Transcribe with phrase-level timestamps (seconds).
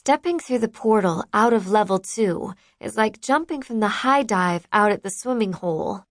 [0.00, 4.64] Stepping through the portal out of level two is like jumping from the high dive
[4.72, 6.04] out at the swimming hole.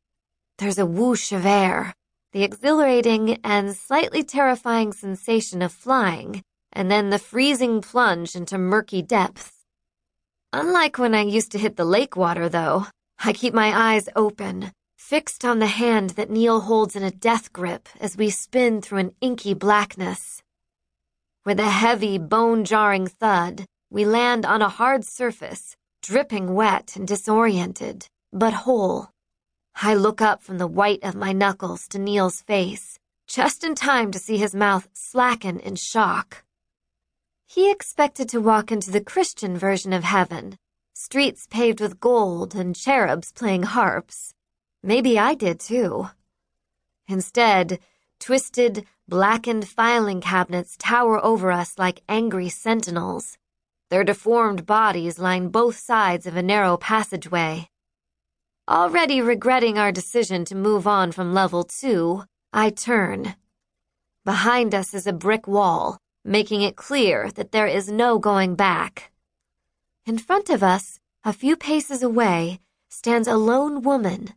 [0.57, 1.93] There's a whoosh of air,
[2.33, 9.01] the exhilarating and slightly terrifying sensation of flying, and then the freezing plunge into murky
[9.01, 9.53] depths.
[10.51, 12.87] Unlike when I used to hit the lake water, though,
[13.23, 17.53] I keep my eyes open, fixed on the hand that Neil holds in a death
[17.53, 20.43] grip as we spin through an inky blackness.
[21.45, 28.07] With a heavy, bone-jarring thud, we land on a hard surface, dripping wet and disoriented,
[28.33, 29.09] but whole.
[29.75, 34.11] I look up from the white of my knuckles to Neil's face, just in time
[34.11, 36.43] to see his mouth slacken in shock.
[37.45, 40.57] He expected to walk into the Christian version of heaven,
[40.93, 44.33] streets paved with gold and cherubs playing harps.
[44.83, 46.09] Maybe I did too.
[47.07, 47.79] Instead,
[48.19, 53.37] twisted, blackened filing cabinets tower over us like angry sentinels.
[53.89, 57.69] Their deformed bodies line both sides of a narrow passageway.
[58.67, 63.35] Already regretting our decision to move on from level two, I turn.
[64.25, 69.11] Behind us is a brick wall, making it clear that there is no going back.
[70.05, 74.33] In front of us, a few paces away, stands a lone woman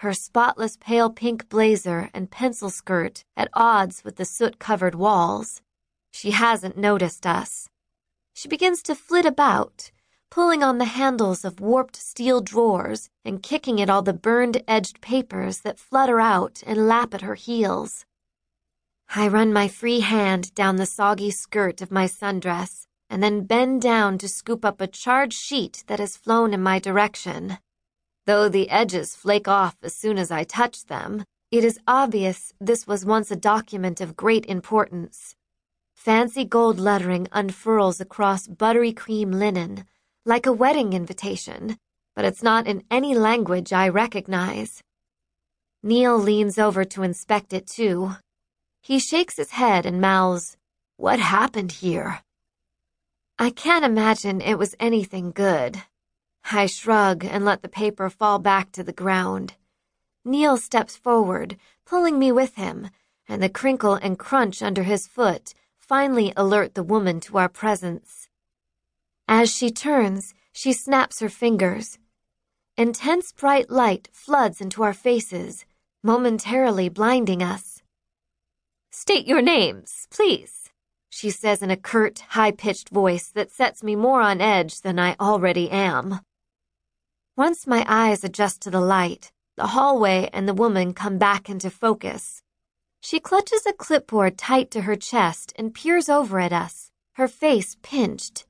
[0.00, 5.60] her spotless pale pink blazer and pencil skirt at odds with the soot-covered walls.
[6.10, 7.68] She hasn't noticed us.
[8.32, 9.90] She begins to flit about,
[10.30, 15.60] pulling on the handles of warped steel drawers and kicking at all the burned-edged papers
[15.60, 18.04] that flutter out and lap at her heels.
[19.14, 23.82] I run my free hand down the soggy skirt of my sundress and then bend
[23.82, 27.58] down to scoop up a charred sheet that has flown in my direction.
[28.26, 32.86] Though the edges flake off as soon as I touch them, it is obvious this
[32.86, 35.34] was once a document of great importance.
[36.00, 39.84] Fancy gold lettering unfurls across buttery cream linen,
[40.24, 41.76] like a wedding invitation,
[42.16, 44.82] but it's not in any language I recognize.
[45.82, 48.12] Neil leans over to inspect it too.
[48.80, 50.56] He shakes his head and mouths,
[50.96, 52.22] What happened here?
[53.38, 55.82] I can't imagine it was anything good.
[56.50, 59.52] I shrug and let the paper fall back to the ground.
[60.24, 62.88] Neil steps forward, pulling me with him,
[63.28, 65.52] and the crinkle and crunch under his foot
[65.90, 68.28] finally alert the woman to our presence.
[69.26, 71.98] As she turns, she snaps her fingers.
[72.76, 75.66] Intense bright light floods into our faces,
[76.04, 77.82] momentarily blinding us.
[78.92, 80.70] State your names, please,
[81.08, 85.16] she says in a curt, high-pitched voice that sets me more on edge than I
[85.18, 86.20] already am.
[87.36, 91.68] Once my eyes adjust to the light, the hallway and the woman come back into
[91.68, 92.44] focus.
[93.00, 97.76] She clutches a clipboard tight to her chest and peers over at us, her face
[97.82, 98.46] pinched.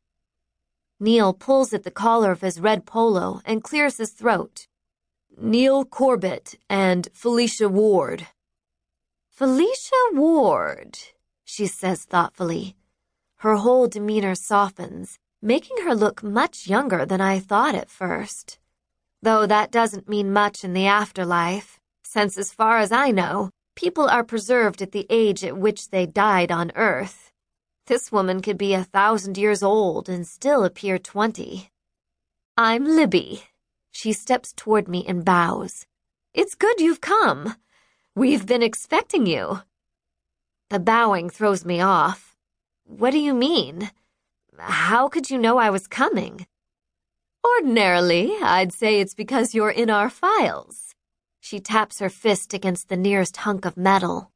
[0.99, 4.66] Neil pulls at the collar of his red polo and clears his throat.
[5.37, 8.27] Neil Corbett and Felicia Ward.
[9.31, 10.99] Felicia Ward,
[11.44, 12.77] she says thoughtfully.
[13.37, 18.59] Her whole demeanor softens, making her look much younger than I thought at first
[19.22, 24.10] though that doesn't mean much in the afterlife, since as far as I know, people
[24.10, 27.32] are preserved at the age at which they died on Earth.
[27.86, 31.70] This woman could be a thousand years old and still appear twenty.
[32.58, 33.44] I'm Libby.
[33.90, 35.86] She steps toward me and bows.
[36.34, 37.56] It's good you've come.
[38.14, 39.62] We've been expecting you.
[40.69, 42.36] The bowing throws me off.
[42.84, 43.90] What do you mean?
[44.58, 46.46] How could you know I was coming?
[47.42, 50.94] Ordinarily, I'd say it's because you're in our files.
[51.40, 54.30] She taps her fist against the nearest hunk of metal.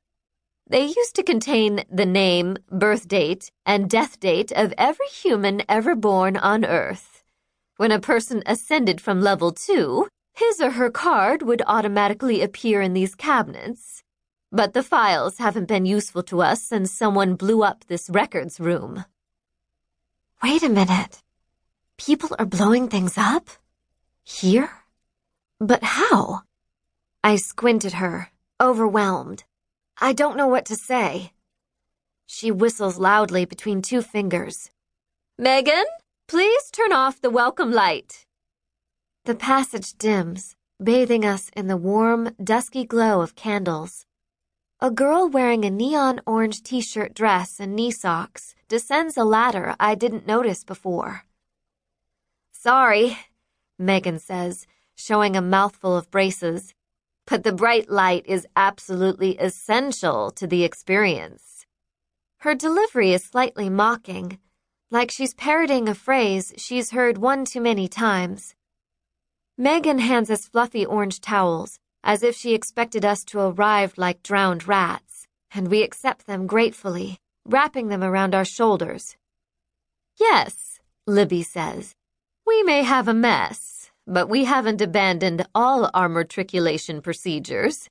[0.66, 5.94] They used to contain the name, birth date, and death date of every human ever
[5.94, 7.22] born on Earth.
[7.76, 12.94] When a person ascended from level two, his or her card would automatically appear in
[12.94, 14.03] these cabinets.
[14.50, 19.04] But the files haven't been useful to us since someone blew up this records room.
[20.42, 21.22] Wait a minute.
[21.98, 23.50] People are blowing things up?
[24.24, 24.71] Here?
[25.60, 26.42] But how?
[27.24, 28.28] I squint at her,
[28.60, 29.44] overwhelmed.
[29.98, 31.32] I don't know what to say.
[32.26, 34.71] She whistles loudly between two fingers.
[35.38, 35.86] Megan,
[36.28, 38.26] please turn off the welcome light.
[39.24, 44.04] The passage dims, bathing us in the warm, dusky glow of candles.
[44.80, 49.94] A girl wearing a neon orange t-shirt dress and knee socks descends a ladder I
[49.94, 51.24] didn't notice before.
[52.53, 53.16] Sorry,
[53.78, 56.74] Megan says, showing a mouthful of braces.
[57.26, 61.66] But the bright light is absolutely essential to the experience.
[62.38, 64.38] Her delivery is slightly mocking,
[64.91, 68.54] like she's parroting a phrase she's heard one too many times.
[69.56, 74.68] Megan hands us fluffy orange towels, as if she expected us to arrive like drowned
[74.68, 79.16] rats, and we accept them gratefully, wrapping them around our shoulders.
[80.21, 81.94] Yes, Libby says,
[82.47, 83.73] we may have a mess,
[84.06, 87.89] but we haven't abandoned all our matriculation procedures.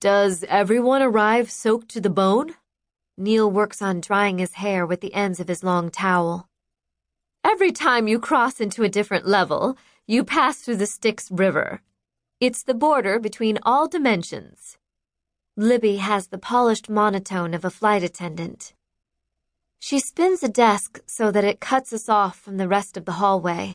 [0.00, 2.54] Does everyone arrive soaked to the bone?
[3.16, 6.48] Neil works on drying his hair with the ends of his long towel.
[7.42, 11.80] Every time you cross into a different level, you pass through the Styx River.
[12.40, 14.76] It's the border between all dimensions.
[15.56, 18.74] Libby has the polished monotone of a flight attendant.
[19.78, 23.12] She spins a desk so that it cuts us off from the rest of the
[23.12, 23.72] hallway.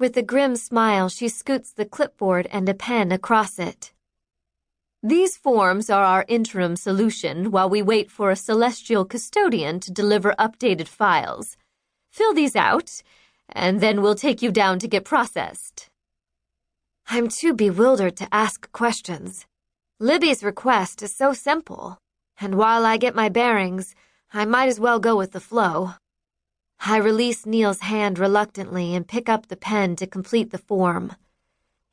[0.00, 3.92] With a grim smile, she scoots the clipboard and a pen across it.
[5.02, 10.36] These forms are our interim solution while we wait for a celestial custodian to deliver
[10.38, 11.56] updated files.
[12.12, 13.02] Fill these out,
[13.48, 15.88] and then we'll take you down to get processed.
[17.08, 19.46] I'm too bewildered to ask questions.
[19.98, 21.98] Libby's request is so simple,
[22.40, 23.96] and while I get my bearings,
[24.32, 25.94] I might as well go with the flow.
[26.80, 31.14] I release Neil's hand reluctantly and pick up the pen to complete the form.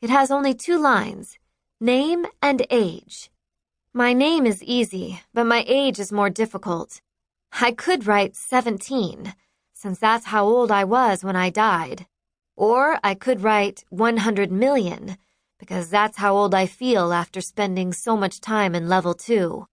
[0.01, 1.37] It has only two lines
[1.81, 3.29] Name and age.
[3.93, 7.01] My name is easy, but my age is more difficult.
[7.61, 9.33] I could write 17,
[9.73, 12.05] since that's how old I was when I died.
[12.55, 15.17] Or I could write 100 million,
[15.59, 19.67] because that's how old I feel after spending so much time in level 2.